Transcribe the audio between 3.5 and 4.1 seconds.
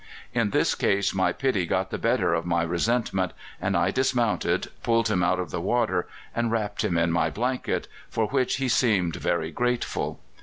and I